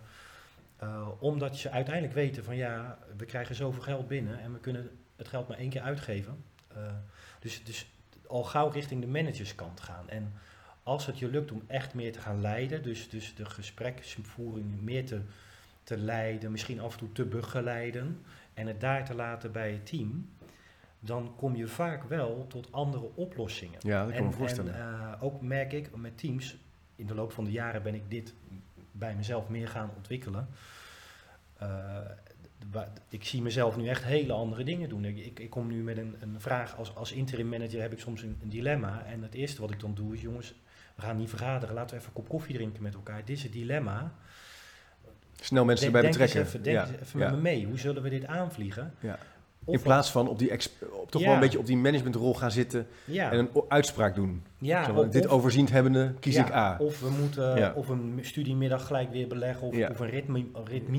Eh, 0.76 1.08
omdat 1.18 1.56
ze 1.56 1.70
uiteindelijk 1.70 2.14
weten 2.14 2.44
van 2.44 2.56
ja, 2.56 2.98
we 3.16 3.24
krijgen 3.24 3.54
zoveel 3.54 3.82
geld 3.82 4.08
binnen 4.08 4.40
en 4.40 4.52
we 4.52 4.58
kunnen 4.58 4.90
het 5.16 5.28
geld 5.28 5.48
maar 5.48 5.58
één 5.58 5.70
keer 5.70 5.80
uitgeven. 5.80 6.44
Dus, 7.40 7.64
dus 7.64 7.86
al 8.26 8.44
gauw 8.44 8.68
richting 8.68 9.00
de 9.00 9.06
managerskant 9.06 9.80
gaan. 9.80 10.08
En 10.08 10.32
als 10.82 11.06
het 11.06 11.18
je 11.18 11.28
lukt 11.28 11.52
om 11.52 11.62
echt 11.66 11.94
meer 11.94 12.12
te 12.12 12.20
gaan 12.20 12.40
leiden, 12.40 12.82
dus, 12.82 13.08
dus 13.08 13.34
de 13.34 13.44
gespreksvoering 13.44 14.80
meer 14.80 15.06
te, 15.06 15.20
te 15.90 15.98
leiden, 15.98 16.50
misschien 16.50 16.80
af 16.80 16.92
en 16.92 16.98
toe 16.98 17.12
te 17.12 17.24
begeleiden 17.24 18.22
en 18.54 18.66
het 18.66 18.80
daar 18.80 19.04
te 19.04 19.14
laten 19.14 19.52
bij 19.52 19.72
het 19.72 19.86
team, 19.86 20.28
dan 21.00 21.34
kom 21.36 21.56
je 21.56 21.66
vaak 21.66 22.04
wel 22.04 22.46
tot 22.48 22.72
andere 22.72 23.10
oplossingen. 23.14 23.78
ja, 23.82 24.04
dat 24.04 24.14
kan 24.14 24.26
me 24.26 24.32
voorstellen. 24.32 24.74
En 24.74 24.80
eh, 24.80 25.22
ook 25.22 25.42
merk 25.42 25.72
ik 25.72 25.96
met 25.96 26.18
teams, 26.18 26.56
in 26.96 27.06
de 27.06 27.14
loop 27.14 27.32
van 27.32 27.44
de 27.44 27.50
jaren 27.50 27.82
ben 27.82 27.94
ik 27.94 28.02
dit 28.08 28.34
bij 28.92 29.14
mezelf 29.14 29.48
meer 29.48 29.68
gaan 29.68 29.90
ontwikkelen. 29.96 30.48
Eh, 31.56 31.66
ik 33.08 33.24
zie 33.24 33.42
mezelf 33.42 33.76
nu 33.76 33.88
echt 33.88 34.04
hele 34.04 34.32
andere 34.32 34.64
dingen 34.64 34.88
doen. 34.88 35.04
Ik, 35.04 35.18
ik, 35.18 35.38
ik 35.38 35.50
kom 35.50 35.66
nu 35.66 35.82
met 35.82 35.96
een, 35.96 36.16
een 36.20 36.40
vraag, 36.40 36.76
als, 36.76 36.94
als 36.94 37.12
interim 37.12 37.48
manager 37.48 37.80
heb 37.80 37.92
ik 37.92 37.98
soms 37.98 38.22
een, 38.22 38.38
een 38.42 38.48
dilemma. 38.48 39.04
En 39.04 39.22
het 39.22 39.34
eerste 39.34 39.60
wat 39.60 39.70
ik 39.70 39.80
dan 39.80 39.94
doe 39.94 40.14
is, 40.14 40.20
jongens, 40.20 40.54
we 40.94 41.02
gaan 41.02 41.16
niet 41.16 41.28
vergaderen, 41.28 41.74
laten 41.74 41.90
we 41.90 41.96
even 41.96 42.08
een 42.08 42.22
kop 42.22 42.28
koffie 42.28 42.54
drinken 42.54 42.82
met 42.82 42.94
elkaar. 42.94 43.24
Dit 43.24 43.36
is 43.36 43.42
het 43.42 43.52
dilemma. 43.52 44.12
Snel 45.40 45.64
mensen 45.64 45.86
erbij 45.86 46.00
denk 46.00 46.14
eens 46.14 46.32
betrekken. 46.32 46.52
even, 46.52 46.62
denk 46.62 46.86
eens 46.86 47.00
even 47.02 47.18
met 47.18 47.30
me 47.30 47.36
mee, 47.36 47.66
hoe 47.66 47.78
zullen 47.78 48.02
we 48.02 48.08
dit 48.08 48.26
aanvliegen? 48.26 48.94
ja. 49.00 49.18
In 49.66 49.80
plaats 49.80 50.10
van 50.10 50.28
op 50.28 50.38
die 50.38 50.52
op 50.92 51.10
toch 51.10 51.22
wel 51.22 51.32
een 51.32 51.40
beetje 51.40 51.58
op 51.58 51.66
die 51.66 51.76
managementrol 51.76 52.34
gaan 52.34 52.50
zitten 52.50 52.86
ja, 53.04 53.32
en 53.32 53.38
een 53.38 53.50
uitspraak 53.68 54.14
doen. 54.14 54.42
Ja, 54.60 54.92
of- 54.94 55.08
dit 55.08 55.28
overziend 55.28 55.70
hebbende 55.70 56.14
kies 56.20 56.34
Ja, 56.34 56.46
ik 56.46 56.52
A. 56.52 56.76
Of 56.78 57.00
we 57.00 57.10
moeten 57.20 57.56
Ja. 57.58 57.72
of 57.76 57.88
een 57.88 58.18
studiemiddag 58.22 58.86
gelijk 58.86 59.10
weer 59.12 59.26
beleggen, 59.28 59.66
of, 59.66 59.76
Ja. 59.76 59.88
of 59.90 60.00
een, 60.00 60.08
ritme, 60.10 60.44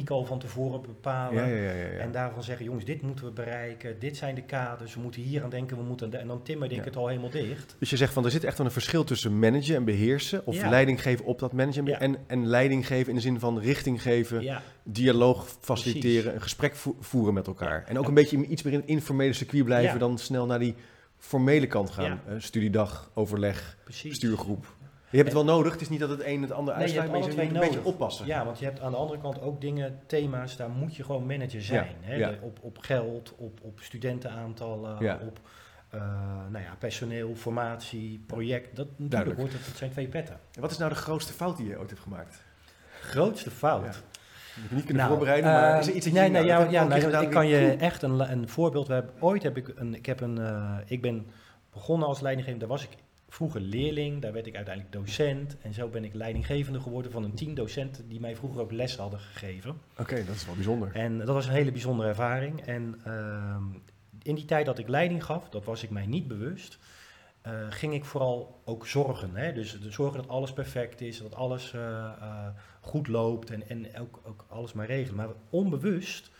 al 0.05 0.25
van 0.25 0.39
tevoren 0.39 0.81
bepalen. 0.81 1.99
En 1.99 2.11
daarvan 2.11 2.43
zeggen, 2.43 2.65
jongens, 2.65 2.85
dit 2.85 3.01
moeten 3.01 3.25
we 3.25 3.31
bereiken, 3.31 3.99
dit 3.99 4.17
zijn 4.17 4.35
de 4.35 4.41
kaders, 4.43 4.93
we 4.95 4.99
moeten 5.01 5.21
hier 5.21 5.43
aan 5.43 5.49
denken, 5.49 5.77
we 5.77 5.83
moeten 5.83 6.19
en 6.19 6.27
dan 6.27 6.43
timmerde 6.43 6.75
ik 6.75 6.83
het 6.85 6.95
al 6.95 7.07
helemaal 7.07 7.29
dicht. 7.29 7.75
Dus 7.79 7.89
je 7.89 7.97
zegt 7.97 8.13
van 8.13 8.25
er 8.25 8.31
zit 8.31 8.43
echt 8.43 8.57
wel 8.57 8.65
een 8.67 8.71
verschil 8.73 9.03
tussen 9.03 9.39
managen 9.39 9.75
en 9.75 9.85
beheersen, 9.85 10.45
of 10.45 10.65
leiding 10.69 11.01
geven 11.01 11.25
op 11.25 11.39
dat 11.39 11.51
managen 11.53 11.99
en, 11.99 12.17
en 12.27 12.45
leiding 12.47 12.87
geven 12.87 13.09
in 13.09 13.15
de 13.15 13.21
zin 13.21 13.39
van 13.39 13.59
richting 13.59 14.01
geven, 14.01 14.61
dialoog 14.83 15.45
faciliteren, 15.59 16.13
Precies. 16.13 16.33
een 16.33 16.41
gesprek 16.41 16.75
vo- 16.75 16.95
voeren 16.99 17.33
met 17.33 17.47
elkaar. 17.47 17.83
En 17.87 17.99
ook 17.99 18.07
een 18.07 18.13
beetje 18.13 18.45
iets 18.45 18.63
meer 18.63 18.73
in 18.73 18.79
het 18.79 18.87
informele 18.89 19.33
circuit 19.33 19.63
blijven 19.65 19.99
dan 19.99 20.17
snel 20.17 20.45
naar 20.45 20.59
die 20.59 20.75
formele 21.21 21.67
kant 21.67 21.89
gaan. 21.89 22.05
Ja. 22.05 22.19
Eh, 22.27 22.33
studiedag, 22.37 23.11
overleg, 23.13 23.77
precies. 23.83 24.15
stuurgroep. 24.15 24.75
Je 25.09 25.17
hebt 25.17 25.29
het 25.33 25.45
wel 25.45 25.55
nodig, 25.55 25.71
het 25.71 25.81
is 25.81 25.89
niet 25.89 25.99
dat 25.99 26.09
het 26.09 26.23
een 26.23 26.41
het 26.41 26.51
ander 26.51 26.77
Nee, 26.77 26.87
je 26.87 26.99
uitsluit, 26.99 27.11
maar 27.11 27.29
je 27.29 27.35
moet 27.45 27.53
een 27.55 27.59
beetje 27.69 27.83
oppassen. 27.83 28.25
Ja, 28.25 28.45
want 28.45 28.59
je 28.59 28.65
hebt 28.65 28.79
aan 28.79 28.91
de 28.91 28.97
andere 28.97 29.19
kant 29.21 29.41
ook 29.41 29.61
dingen, 29.61 29.99
thema's, 30.07 30.55
daar 30.55 30.69
moet 30.69 30.95
je 30.95 31.03
gewoon 31.03 31.25
manager 31.25 31.61
zijn. 31.61 31.95
hè? 31.99 32.15
ja. 32.15 32.33
Op, 32.41 32.59
op 32.61 32.77
geld, 32.77 33.33
op, 33.37 33.59
op 33.61 33.79
studentenaantallen, 33.79 34.95
Ja. 34.99 35.19
op 35.21 35.39
eh, 35.89 35.99
nou 36.49 36.63
ja, 36.63 36.75
personeel, 36.79 37.35
formatie, 37.35 38.23
project. 38.27 38.75
Dat, 38.75 38.87
natuurlijk 38.87 39.11
Duidelijk. 39.11 39.53
het, 39.53 39.65
dat 39.65 39.77
zijn 39.77 39.91
twee 39.91 40.07
petten. 40.07 40.39
En 40.53 40.61
Wat 40.61 40.71
is 40.71 40.77
nou 40.77 40.89
de 40.89 40.97
grootste 40.97 41.33
fout 41.33 41.57
die 41.57 41.67
je 41.67 41.77
ooit 41.79 41.89
hebt 41.89 42.01
gemaakt? 42.01 42.43
Grootste 43.01 43.51
fout. 43.51 44.03
Je 44.55 44.61
hebt 44.61 44.71
niet 44.71 44.85
kunnen 44.85 45.03
Nou, 45.03 45.09
voorbereiden, 45.09 45.51
maar 45.51 45.73
eh, 45.73 45.79
is 45.79 45.87
er 45.87 45.93
iets 45.93 46.05
dat 46.05 46.13
nee, 46.13 46.23
je... 46.23 46.29
nee, 46.29 46.43
nou, 46.43 46.63
ja, 46.63 46.69
ja, 46.69 46.95
ik 46.95 47.11
nou, 47.11 47.27
kan 47.27 47.47
je 47.47 47.75
echt 47.75 48.01
een, 48.01 48.31
een 48.31 48.49
voorbeeld. 48.49 48.87
We 48.87 48.93
hebben, 48.93 49.13
ooit 49.19 49.43
heb 49.43 49.57
ik 49.57 49.73
een, 49.75 49.95
ik 49.95 50.05
heb 50.05 50.21
een, 50.21 50.37
eh, 50.37 50.77
ik 50.85 51.01
ben 51.01 51.25
begonnen 51.73 52.07
als 52.07 52.19
leidinggevende. 52.21 52.67
Daar 52.67 52.75
was 52.77 52.83
ik 52.83 52.97
vroeger 53.29 53.61
leerling, 53.61 54.21
daar 54.21 54.33
werd 54.33 54.47
ik 54.47 54.55
uiteindelijk 54.55 54.95
docent. 54.95 55.57
En 55.61 55.73
zo 55.73 55.87
ben 55.87 56.03
ik 56.03 56.13
leidinggevende 56.13 56.79
geworden 56.79 57.11
van 57.11 57.23
een 57.23 57.33
team 57.33 57.53
docenten 57.53 58.07
die 58.07 58.19
mij 58.19 58.35
vroeger 58.35 58.61
ook 58.61 58.71
les 58.71 58.95
hadden 58.95 59.19
gegeven. 59.19 59.77
Oké, 59.97 60.25
dat 60.25 60.35
is 60.35 60.45
wel 60.45 60.55
bijzonder. 60.55 60.89
En 60.93 61.17
dat 61.17 61.27
was 61.27 61.45
een 61.45 61.53
hele 61.53 61.71
bijzondere 61.71 62.09
ervaring. 62.09 62.61
En 62.65 62.99
ehm, 63.03 63.63
in 64.21 64.35
die 64.35 64.45
tijd 64.45 64.65
dat 64.65 64.77
ik 64.77 64.87
leiding 64.87 65.23
gaf, 65.23 65.49
dat 65.49 65.65
was 65.65 65.83
ik 65.83 65.89
mij 65.89 66.05
niet 66.05 66.27
bewust, 66.27 66.77
eh, 67.41 67.65
ging 67.69 67.93
ik 67.93 68.05
vooral 68.05 68.61
ook 68.65 68.87
zorgen. 68.87 69.35
Hè? 69.35 69.53
Dus 69.53 69.79
de 69.79 69.91
zorgen 69.91 70.21
dat 70.21 70.29
alles 70.29 70.53
perfect 70.53 71.01
is, 71.01 71.21
dat 71.21 71.35
alles 71.35 71.73
eh, 71.73 72.05
eh, 72.05 72.47
goed 72.81 73.07
loopt 73.07 73.49
en, 73.49 73.69
en 73.69 73.99
ook, 73.99 74.19
ook 74.23 74.45
alles 74.49 74.73
maar 74.73 74.85
regelen. 74.85 75.15
Maar 75.15 75.35
onbewust 75.49 76.31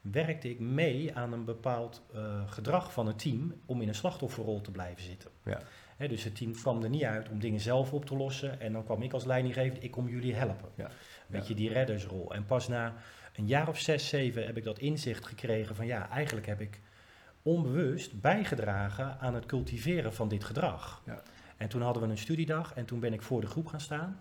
werkte 0.00 0.50
ik 0.50 0.60
mee 0.60 1.14
aan 1.16 1.32
een 1.32 1.44
bepaald 1.44 2.02
gedrag 2.46 2.92
van 2.92 3.06
het 3.06 3.18
team 3.18 3.54
om 3.66 3.80
in 3.80 3.88
een 3.88 3.94
slachtofferrol 3.94 4.60
te 4.60 4.70
blijven 4.70 5.02
zitten. 5.02 5.30
Ja. 5.44 5.60
Hè, 5.96 6.08
dus 6.08 6.24
het 6.24 6.36
team 6.36 6.52
kwam 6.52 6.82
er 6.82 6.88
niet 6.88 7.04
uit 7.04 7.28
om 7.28 7.38
dingen 7.38 7.60
zelf 7.60 7.92
op 7.92 8.04
te 8.04 8.16
lossen. 8.16 8.60
En 8.60 8.72
dan 8.72 8.84
kwam 8.84 9.02
ik 9.02 9.12
als 9.12 9.24
leidinggever, 9.24 9.82
ik 9.82 9.90
kom 9.90 10.08
jullie 10.08 10.34
helpen. 10.34 10.68
Ja. 10.74 10.90
Weet 11.26 11.46
je, 11.46 11.54
die 11.54 11.72
reddersrol. 11.72 12.34
En 12.34 12.44
pas 12.44 12.68
na 12.68 12.94
een 13.36 13.46
jaar 13.46 13.68
of 13.68 13.78
zes, 13.78 14.08
zeven 14.08 14.46
heb 14.46 14.56
ik 14.56 14.64
dat 14.64 14.78
inzicht 14.78 15.26
gekregen 15.26 15.76
van 15.76 15.86
ja, 15.86 16.08
eigenlijk 16.08 16.46
heb 16.46 16.60
ik 16.60 16.80
onbewust 17.44 18.20
bijgedragen 18.20 19.20
aan 19.20 19.34
het 19.34 19.46
cultiveren 19.46 20.14
van 20.14 20.28
dit 20.28 20.44
gedrag. 20.44 21.02
Ja. 21.06 21.22
En 21.56 21.68
toen 21.68 21.82
hadden 21.82 22.02
we 22.02 22.08
een 22.08 22.18
studiedag 22.18 22.74
en 22.74 22.84
toen 22.84 23.00
ben 23.00 23.12
ik 23.12 23.22
voor 23.22 23.40
de 23.40 23.46
groep 23.46 23.66
gaan 23.66 23.80
staan. 23.80 24.20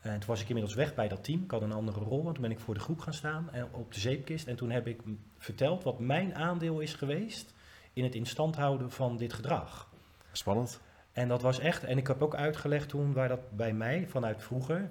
En 0.00 0.18
toen 0.18 0.28
was 0.28 0.40
ik 0.40 0.48
inmiddels 0.48 0.74
weg 0.74 0.94
bij 0.94 1.08
dat 1.08 1.24
team. 1.24 1.42
Ik 1.42 1.50
had 1.50 1.62
een 1.62 1.72
andere 1.72 2.00
rol. 2.00 2.26
En 2.26 2.32
toen 2.32 2.42
ben 2.42 2.50
ik 2.50 2.58
voor 2.58 2.74
de 2.74 2.80
groep 2.80 3.00
gaan 3.00 3.14
staan 3.14 3.50
en 3.52 3.68
op 3.72 3.92
de 3.92 4.00
zeepkist. 4.00 4.46
En 4.46 4.56
toen 4.56 4.70
heb 4.70 4.86
ik 4.86 5.00
verteld 5.38 5.84
wat 5.84 5.98
mijn 5.98 6.34
aandeel 6.34 6.80
is 6.80 6.94
geweest 6.94 7.54
in 7.92 8.04
het 8.04 8.14
instand 8.14 8.56
houden 8.56 8.90
van 8.90 9.16
dit 9.16 9.32
gedrag. 9.32 9.90
Spannend. 10.32 10.80
En 11.12 11.28
dat 11.28 11.42
was 11.42 11.58
echt, 11.58 11.84
en 11.84 11.98
ik 11.98 12.06
heb 12.06 12.22
ook 12.22 12.34
uitgelegd 12.34 12.88
toen 12.88 13.12
waar 13.12 13.28
dat 13.28 13.50
bij 13.50 13.72
mij 13.72 14.06
vanuit 14.08 14.42
vroeger, 14.42 14.90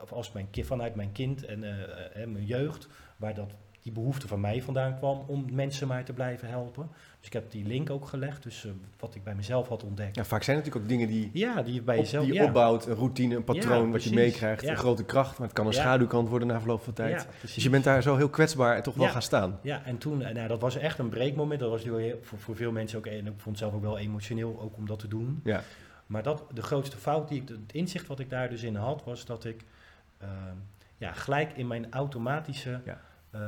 of 0.00 0.12
als 0.12 0.32
mijn, 0.32 0.48
vanuit 0.52 0.94
mijn 0.94 1.12
kind 1.12 1.44
en 1.44 1.64
eh, 1.64 2.22
eh, 2.22 2.28
mijn 2.28 2.44
jeugd, 2.44 2.88
waar 3.16 3.34
dat, 3.34 3.54
die 3.82 3.92
behoefte 3.92 4.28
van 4.28 4.40
mij 4.40 4.62
vandaan 4.62 4.96
kwam 4.96 5.24
om 5.26 5.46
mensen 5.52 5.88
maar 5.88 6.04
te 6.04 6.12
blijven 6.12 6.48
helpen. 6.48 6.88
Dus 7.18 7.26
ik 7.26 7.32
heb 7.32 7.50
die 7.50 7.66
link 7.66 7.90
ook 7.90 8.06
gelegd, 8.06 8.42
dus 8.42 8.64
eh, 8.64 8.70
wat 8.98 9.14
ik 9.14 9.24
bij 9.24 9.34
mezelf 9.34 9.68
had 9.68 9.84
ontdekt. 9.84 10.16
Ja, 10.16 10.24
vaak 10.24 10.42
zijn 10.42 10.56
het 10.56 10.66
natuurlijk 10.66 10.92
ook 10.92 10.98
dingen 10.98 11.14
die, 11.14 11.30
Ja, 11.32 11.62
die 11.62 11.74
je 11.74 11.82
bij 11.82 11.96
op, 11.96 12.02
jezelf... 12.02 12.24
die 12.24 12.32
je 12.34 12.40
ja. 12.40 12.46
opbouwt, 12.46 12.86
een 12.86 12.94
routine, 12.94 13.36
een 13.36 13.44
patroon 13.44 13.86
Ja, 13.86 13.92
wat 13.92 14.04
je 14.04 14.14
meekrijgt, 14.14 14.66
een 14.66 14.76
grote 14.76 15.04
kracht, 15.04 15.38
maar 15.38 15.46
het 15.46 15.56
kan 15.56 15.66
een 15.66 15.72
schaduwkant 15.72 16.28
worden 16.28 16.48
na 16.48 16.58
verloop 16.58 16.82
van 16.82 16.92
tijd. 16.92 17.26
Dus 17.40 17.54
je 17.54 17.70
bent 17.70 17.84
daar 17.84 18.02
zo 18.02 18.16
heel 18.16 18.28
kwetsbaar 18.30 18.76
en 18.76 18.82
toch 18.82 18.94
wel 18.94 19.08
gaan 19.08 19.22
staan. 19.22 19.58
Ja, 19.62 19.84
en 19.84 19.98
toen, 19.98 20.22
eh, 20.22 20.34
nou, 20.34 20.48
dat 20.48 20.60
was 20.60 20.76
echt 20.76 20.98
een 20.98 21.08
breekmoment. 21.08 21.60
Dat 21.60 21.70
was 21.70 21.84
natuurlijk 21.84 22.12
heel- 22.12 22.22
voor, 22.24 22.38
voor 22.38 22.56
veel 22.56 22.72
mensen 22.72 22.98
ook, 22.98 23.06
en 23.06 23.26
ik 23.26 23.32
vond 23.36 23.44
het 23.44 23.58
zelf 23.58 23.74
ook 23.74 23.82
wel 23.82 23.98
emotioneel 23.98 24.60
ook 24.60 24.76
om 24.76 24.86
dat 24.86 24.98
te 24.98 25.08
doen. 25.08 25.40
Ja. 25.44 25.62
Maar 26.06 26.22
dat, 26.22 26.44
de 26.54 26.62
grootste 26.62 26.96
fout, 26.96 27.28
die 27.28 27.42
ik, 27.42 27.48
het 27.48 27.72
inzicht 27.72 28.06
wat 28.06 28.18
ik 28.18 28.30
daar 28.30 28.48
dus 28.48 28.62
in 28.62 28.76
had, 28.76 29.04
was 29.04 29.24
dat 29.24 29.44
ik 29.44 29.64
ehm, 30.18 30.30
ja, 30.98 31.12
gelijk 31.12 31.52
in 31.56 31.66
mijn 31.66 31.86
automatische 31.90 32.80
Ja. 32.84 33.00
Eh, 33.32 33.40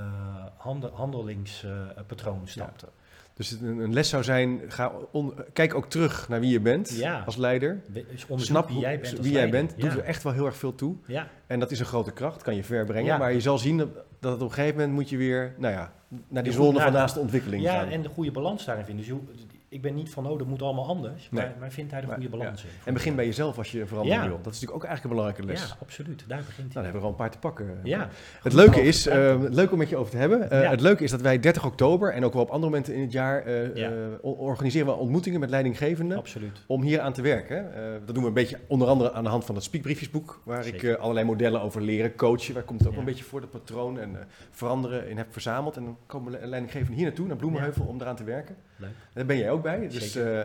handel, 0.57 0.91
handelingspatroon 0.95 2.41
stapte. 2.45 2.87
Dus 3.35 3.51
een, 3.51 3.79
een 3.79 3.93
les 3.93 4.09
zou 4.09 4.23
zijn, 4.25 4.61
ga 4.69 4.93
on- 5.13 5.35
kijk 5.53 5.75
ook 5.75 5.89
terug 5.91 6.29
naar 6.29 6.41
wie 6.41 6.51
je 6.51 6.61
bent 6.61 6.91
Ja. 6.97 7.23
als 7.27 7.37
leider. 7.37 7.81
Dus 7.89 8.25
Snap 8.37 8.69
wie 8.69 8.79
jij 8.79 9.01
bent. 9.01 9.19
wie 9.21 9.33
jij 9.33 9.51
bent, 9.51 9.71
doet 9.81 9.93
ja. 9.93 9.99
er 9.99 10.05
echt 10.05 10.23
wel 10.23 10.33
heel 10.33 10.47
erg 10.47 10.57
veel 10.57 10.75
toe. 10.75 10.97
Ja, 11.07 11.29
En 11.47 11.61
dat 11.61 11.71
is 11.71 11.81
een 11.81 11.87
grote 11.87 12.13
kracht, 12.13 12.43
kan 12.43 12.55
je 12.55 12.65
ver 12.65 12.85
brengen. 12.85 13.05
Ja. 13.13 13.19
Maar 13.19 13.33
je 13.33 13.41
zal 13.41 13.59
zien 13.59 13.77
dat 14.21 14.35
op 14.35 14.41
een 14.41 14.53
gegeven 14.53 14.77
moment 14.79 14.93
moet 14.95 15.09
je 15.11 15.17
weer, 15.17 15.55
nou 15.59 15.75
ja, 15.75 15.93
naar 16.29 16.43
die 16.43 16.53
zone 16.53 16.79
van 16.79 16.93
ja, 16.93 16.99
naast 16.99 17.15
de 17.15 17.21
ontwikkeling 17.21 17.63
ja, 17.63 17.79
gaan. 17.79 17.89
en 17.89 18.03
de 18.03 18.09
goede 18.09 18.31
balans 18.31 18.65
daarin 18.65 18.85
vinden. 18.85 19.05
Dus 19.07 19.15
je, 19.41 19.47
ik 19.75 19.83
ben 19.83 19.95
niet 19.95 20.11
van, 20.11 20.27
oh, 20.27 20.39
dat 20.39 20.47
moet 20.47 20.63
allemaal 20.63 20.87
anders. 20.87 21.29
Nee. 21.31 21.45
Maar, 21.45 21.55
maar 21.61 21.71
vind 21.73 21.91
daar 21.91 22.01
de 22.01 22.07
Maar, 22.07 22.17
goede 22.17 22.31
balans 22.31 22.63
in. 22.65 22.69
En 22.85 22.93
begin 22.95 23.15
bij 23.15 23.25
jezelf 23.27 23.59
als 23.59 23.73
je 23.73 23.87
verandering 23.87 24.23
Ja. 24.23 24.29
wil. 24.29 24.37
Dat 24.43 24.53
is 24.55 24.61
natuurlijk 24.61 24.85
ook 24.85 24.89
eigenlijk 24.89 25.05
een 25.05 25.21
belangrijke 25.21 25.53
les. 25.63 25.69
Ja, 25.71 25.77
absoluut. 25.81 26.25
Daar 26.29 26.39
begint 26.39 26.57
Nou, 26.57 26.65
hij. 26.67 26.75
daar 26.75 26.83
hebben 26.85 27.01
we 27.01 27.07
al 27.07 27.13
een 27.13 27.19
paar 27.19 27.31
te 27.31 27.39
pakken. 27.39 27.79
ja, 27.83 28.09
Het 28.43 28.53
leuke 28.53 28.81
is, 28.83 29.07
eh, 29.07 29.37
leuk 29.51 29.73
om 29.73 29.79
met 29.79 29.89
je 29.89 29.97
over 29.97 30.11
te 30.11 30.17
hebben. 30.17 30.51
Eh. 30.51 30.71
Het 30.71 30.81
leuke 30.81 31.05
is 31.05 31.11
dat 31.11 31.21
wij 31.21 31.39
30 31.41 31.65
oktober 31.67 32.13
en 32.13 32.25
ook 32.25 32.33
wel 32.33 32.43
op 32.43 32.51
andere 32.51 32.71
momenten 32.71 32.95
in 32.95 33.01
het 33.01 33.13
jaar 33.13 33.43
eh, 33.45 33.85
eh, 33.87 33.93
organiseren 34.21 34.87
we 34.87 34.93
ontmoetingen 34.93 35.41
met 35.41 35.51
leidinggevenden 35.51 36.19
absoluut. 36.19 36.63
om 36.67 36.83
hier 36.83 37.01
aan 37.01 37.13
te 37.13 37.23
werken. 37.23 37.73
Dat 38.05 38.15
doen 38.15 38.23
we 38.23 38.29
een 38.29 38.35
beetje 38.35 38.59
onder 38.67 38.89
andere 38.89 39.13
aan 39.13 39.25
de 39.25 39.31
hand 39.31 39.45
van 39.45 39.55
het 39.55 39.65
Speakbriefjesboek, 39.65 40.41
waar 40.45 40.59
ik 40.59 40.65
Zeker. 40.65 40.99
allerlei 40.99 41.27
modellen 41.27 41.61
over 41.61 41.83
leren 41.83 42.15
coachen. 42.15 42.55
Waar 42.55 42.63
komt 42.63 42.81
het 42.81 42.89
ook 42.89 42.97
een 42.97 43.05
beetje 43.05 43.25
voor 43.25 43.41
dat 43.41 43.51
patroon 43.51 43.99
en 43.99 44.17
veranderen 44.51 45.09
in 45.09 45.17
heb 45.17 45.27
verzameld. 45.31 45.77
En 45.77 45.85
dan 45.85 45.97
komen 46.07 46.33
le- 46.33 46.47
leidinggevenden 46.47 46.95
hier 46.97 47.05
naartoe, 47.07 47.27
naar 47.27 47.37
Bloemenheuvel, 47.37 47.85
om 47.85 48.01
eraan 48.01 48.17
te 48.17 48.25
werken. 48.25 48.57
Leuk. 48.77 48.91
Daar 49.13 49.27
ben 49.27 49.37
jij 49.39 49.51
ook 49.51 49.63
bij. 49.65 49.89
Dus 49.89 50.17
eh, 50.17 50.41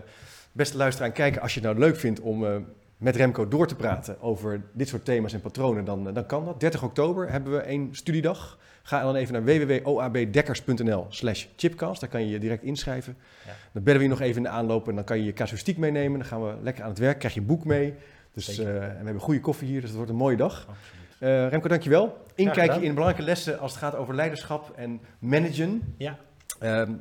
beste 0.51 0.77
luisteraar, 0.77 1.11
kijken 1.11 1.41
als 1.41 1.53
je 1.53 1.59
het 1.59 1.69
nou 1.69 1.79
leuk 1.79 1.95
vindt 1.97 2.19
om 2.19 2.45
eh, 2.45 2.55
met 2.97 3.15
Remco 3.15 3.47
door 3.47 3.67
te 3.67 3.75
praten 3.75 4.21
over 4.21 4.61
dit 4.73 4.87
soort 4.87 5.05
thema's 5.05 5.33
en 5.33 5.41
patronen, 5.41 5.85
dan, 5.85 6.07
eh, 6.07 6.13
dan 6.13 6.25
kan 6.25 6.45
dat. 6.45 6.59
30 6.59 6.83
oktober 6.83 7.31
hebben 7.31 7.51
we 7.51 7.59
één 7.59 7.89
studiedag. 7.91 8.57
Ga 8.83 9.01
dan 9.01 9.15
even 9.15 9.33
naar 9.33 9.43
www.oabdekkers.nl 9.43 11.05
slash 11.09 11.45
chipcast. 11.55 12.01
Daar 12.01 12.09
kan 12.09 12.21
je 12.21 12.29
je 12.29 12.39
direct 12.39 12.63
inschrijven. 12.63 13.17
Ja. 13.45 13.51
Dan 13.73 13.83
bellen 13.83 13.99
we 13.99 14.05
je 14.05 14.11
nog 14.11 14.21
even 14.21 14.37
in 14.37 14.43
de 14.43 14.49
aanloop 14.49 14.87
en 14.87 14.95
dan 14.95 15.03
kan 15.03 15.17
je 15.17 15.23
je 15.23 15.33
casuïstiek 15.33 15.77
meenemen. 15.77 16.19
Dan 16.19 16.27
gaan 16.27 16.43
we 16.43 16.53
lekker 16.61 16.83
aan 16.83 16.89
het 16.89 16.99
werk, 16.99 17.19
krijg 17.19 17.33
je 17.33 17.39
een 17.39 17.45
boek 17.45 17.65
mee. 17.65 17.93
Dus, 18.33 18.57
en 18.59 18.65
we 18.65 19.03
hebben 19.03 19.19
goede 19.19 19.39
koffie 19.39 19.67
hier, 19.67 19.79
dus 19.79 19.89
het 19.89 19.97
wordt 19.97 20.11
een 20.11 20.17
mooie 20.17 20.37
dag. 20.37 20.67
absoluut. 20.69 20.99
Eh, 21.19 21.49
Remco, 21.49 21.67
dankjewel. 21.67 22.17
Inkijkje 22.35 22.81
in 22.81 22.93
belangrijke 22.93 23.25
lessen 23.25 23.59
als 23.59 23.71
het 23.71 23.79
gaat 23.81 23.95
over 23.95 24.15
leiderschap 24.15 24.71
en 24.75 25.01
managen. 25.19 25.93
Ja, 25.97 26.17
Ehm, 26.59 26.91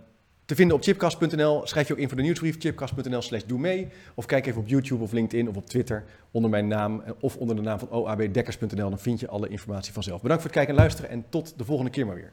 te 0.49 0.55
vinden 0.55 0.77
op 0.77 0.83
chipcast.nl. 0.83 1.67
Schrijf 1.67 1.87
je 1.87 1.93
ook 1.93 1.99
in 1.99 2.09
voor 2.09 2.17
de 2.17 2.23
nieuwsbrief, 2.23 2.57
chipcast.nl 2.59 3.23
slash 3.23 3.43
doe 3.47 3.59
mee. 3.59 3.89
Of 4.15 4.27
kijk 4.27 4.47
even 4.47 4.61
op 4.61 4.69
YouTube 4.69 5.03
of 5.03 5.13
LinkedIn 5.13 5.49
of 5.49 5.57
op 5.57 5.67
Twitter 5.67 6.05
onder 6.31 6.51
mijn 6.51 6.69
naam 6.69 7.01
eh, 7.01 7.13
of 7.21 7.37
onder 7.37 7.57
de 7.57 7.63
naam 7.63 7.79
van 7.79 7.91
oabdekkers.nl. 7.91 8.89
Dan 8.89 8.99
vind 8.99 9.21
je 9.21 9.29
alle 9.29 9.49
informatie 9.49 9.93
vanzelf. 9.93 10.23
Bedankt 10.23 10.43
voor 10.43 10.51
het 10.51 10.61
kijken 10.61 10.75
en 10.77 10.81
luisteren 10.81 11.11
en 11.11 11.25
tot 11.29 11.59
de 11.59 11.65
volgende 11.65 11.91
keer 11.91 12.07
maar 12.07 12.15
weer. 12.15 12.33